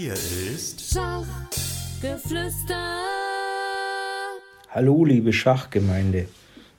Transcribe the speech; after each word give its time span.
Hier 0.00 0.14
ist 0.14 0.94
Schachgeflüster. 0.94 2.76
Hallo, 4.70 5.04
liebe 5.04 5.32
Schachgemeinde. 5.32 6.28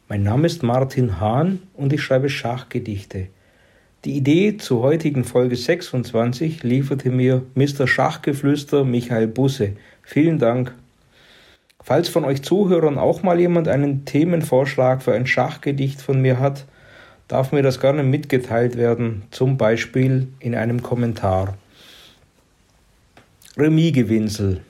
Mein 0.07 0.23
Name 0.23 0.47
ist 0.47 0.63
Martin 0.63 1.19
Hahn 1.19 1.59
und 1.73 1.91
ich 1.91 2.01
schreibe 2.01 2.29
Schachgedichte. 2.29 3.27
Die 4.05 4.15
Idee 4.15 4.55
zur 4.55 4.83
heutigen 4.83 5.25
Folge 5.25 5.57
26 5.57 6.63
lieferte 6.63 7.09
mir 7.09 7.43
Mr. 7.55 7.89
Schachgeflüster 7.89 8.85
Michael 8.85 9.27
Busse. 9.27 9.73
Vielen 10.01 10.39
Dank. 10.39 10.73
Falls 11.81 12.07
von 12.07 12.23
euch 12.23 12.41
Zuhörern 12.41 12.97
auch 12.97 13.21
mal 13.21 13.37
jemand 13.37 13.67
einen 13.67 14.05
Themenvorschlag 14.05 15.03
für 15.03 15.11
ein 15.11 15.27
Schachgedicht 15.27 16.01
von 16.01 16.21
mir 16.21 16.39
hat, 16.39 16.63
darf 17.27 17.51
mir 17.51 17.63
das 17.63 17.81
gerne 17.81 18.03
mitgeteilt 18.03 18.77
werden, 18.77 19.23
zum 19.29 19.57
Beispiel 19.57 20.29
in 20.39 20.55
einem 20.55 20.81
Kommentar. 20.81 21.57
Remisgewinsel. 23.57 24.61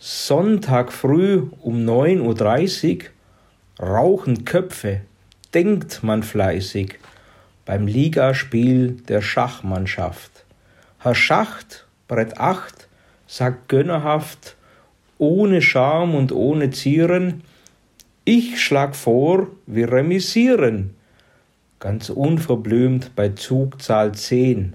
Sonntag 0.00 0.92
früh 0.92 1.46
um 1.60 1.86
9.30 1.86 3.04
Uhr 3.80 3.86
rauchen 3.86 4.44
Köpfe, 4.44 5.02
denkt 5.54 6.02
man 6.02 6.22
fleißig 6.22 6.98
beim 7.64 7.86
Ligaspiel 7.86 8.92
der 9.08 9.22
Schachmannschaft. 9.22 10.44
Herr 10.98 11.14
Schacht, 11.14 11.86
Brett 12.08 12.38
8, 12.38 12.88
sagt 13.26 13.68
gönnerhaft, 13.68 14.56
ohne 15.18 15.62
Scham 15.62 16.14
und 16.14 16.32
ohne 16.32 16.70
Zieren, 16.70 17.42
ich 18.24 18.60
schlag 18.60 18.96
vor, 18.96 19.48
wir 19.66 19.92
remisieren. 19.92 20.94
Ganz 21.78 22.10
unverblümt 22.10 23.14
bei 23.14 23.30
Zugzahl 23.30 24.12
10. 24.12 24.74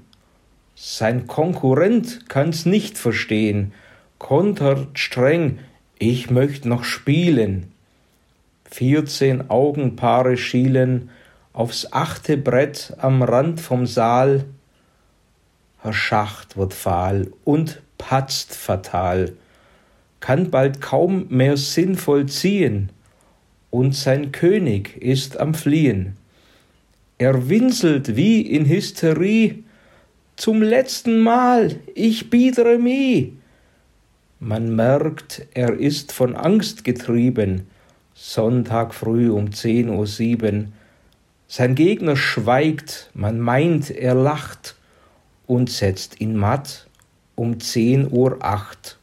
Sein 0.75 1.27
Konkurrent 1.27 2.29
kann's 2.29 2.65
nicht 2.65 2.97
verstehen, 2.97 3.73
kontert 4.17 4.97
streng, 4.97 5.59
ich 5.99 6.29
möcht 6.29 6.65
noch 6.65 6.83
spielen. 6.83 7.71
Vierzehn 8.65 9.49
Augenpaare 9.49 10.35
schielen 10.35 11.09
aufs 11.53 11.91
achte 11.91 12.37
Brett 12.37 12.93
am 12.97 13.21
Rand 13.21 13.61
vom 13.61 13.85
Saal. 13.85 14.45
Herr 15.81 15.93
Schacht 15.93 16.57
wird 16.57 16.73
fahl 16.73 17.31
und 17.43 17.81
patzt 17.97 18.55
fatal, 18.55 19.33
kann 20.19 20.49
bald 20.49 20.81
kaum 20.81 21.27
mehr 21.29 21.57
sinnvoll 21.57 22.25
ziehen, 22.25 22.89
und 23.69 23.95
sein 23.95 24.31
König 24.31 25.01
ist 25.01 25.39
am 25.39 25.53
Fliehen. 25.53 26.17
Er 27.17 27.49
winselt 27.49 28.15
wie 28.15 28.41
in 28.41 28.65
Hysterie, 28.65 29.63
zum 30.35 30.61
letzten 30.61 31.19
Mal, 31.19 31.79
ich 31.95 32.29
biet 32.29 32.59
Remis. 32.59 33.29
Man 34.39 34.75
merkt, 34.75 35.47
er 35.53 35.73
ist 35.79 36.11
von 36.11 36.35
Angst 36.35 36.83
getrieben, 36.83 37.67
Sonntag 38.13 38.93
früh 38.93 39.31
um 39.31 39.53
zehn 39.53 39.89
Uhr 39.89 40.05
sieben, 40.05 40.73
sein 41.47 41.75
Gegner 41.75 42.15
schweigt, 42.15 43.11
man 43.13 43.39
meint, 43.39 43.89
er 43.91 44.15
lacht 44.15 44.75
und 45.45 45.69
setzt 45.69 46.19
ihn 46.19 46.35
matt 46.35 46.87
um 47.35 47.59
zehn 47.59 48.11
Uhr 48.11 48.37
acht. 48.41 48.97